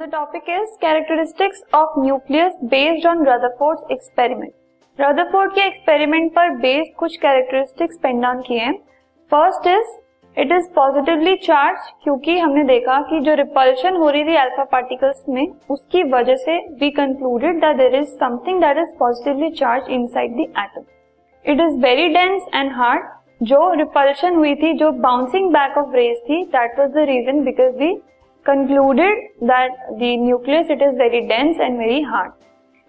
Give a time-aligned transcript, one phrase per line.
[0.00, 4.54] the topic is characteristics of nucleus based on Rutherford's experiment.
[4.98, 8.72] Rutherford के experiment पर based कुछ characteristics pen down किए हैं।
[9.30, 9.90] First is
[10.36, 15.24] it is positively charge क्योंकि हमने देखा कि जो रिपल्शन हो रही थी अल्फ़ा पार्टिकल्स
[15.28, 20.36] में, उसकी वजह से we concluded that there is something that is positively charge inside
[20.36, 20.84] the atom
[21.44, 26.16] it is very dense and hard जो रिपल्शन हुई थी, जो बाउंसिंग बैक ऑफ़ रेज
[26.28, 27.98] थी that was the reason because we
[28.46, 32.32] concluded that the nucleus it is very dense and very hard.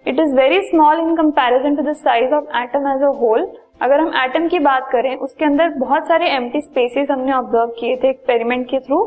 [0.06, 3.44] It is very small in comparison to the size of atom as a whole.
[3.82, 7.96] अगर हम atom की बात करें उसके अंदर बहुत सारे empty spaces हमने ऑब्ज़र्व किए
[8.02, 8.98] थे एक्सपेरिमेंट के थ्रू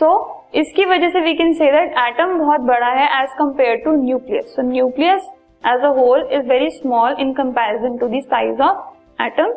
[0.00, 3.76] सो so, इसकी वजह से we can say that atom बहुत बड़ा है as compare
[3.84, 5.28] to nucleus so nucleus
[5.64, 9.54] as a whole is very small in comparison to the size of atom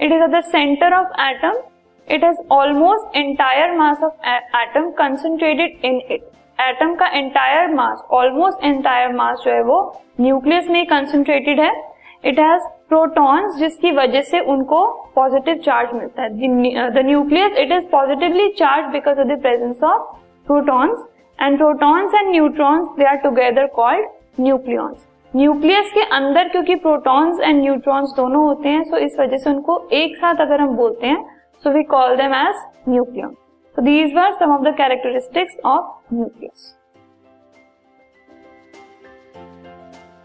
[0.00, 1.58] it is at the centre of atom
[2.08, 8.64] it has almost entire mass of atom concentrated in it atom का entire mass almost
[8.64, 9.80] entire mass जो है वो
[10.20, 11.72] nucleus में concentrated है.
[12.24, 14.84] It has protons जिसकी वजह से उनको
[15.16, 16.28] पॉजिटिव चार्ज मिलता है.
[16.90, 20.02] The nucleus it is positively charge because of the presence of
[20.46, 21.06] protons
[21.38, 24.06] and protons and neutrons they are together called
[24.40, 29.36] nucleons nucleus के अंदर, क्योंकि प्रोटॉन्स एंड न्यूट्रॉन्स दोनों होते हैं सो so इस वजह
[29.36, 31.24] से उनको एक साथ अगर हम बोलते हैं
[31.62, 33.36] So we call them as nucleon.
[33.74, 36.74] So these were some of the characteristics of nucleus.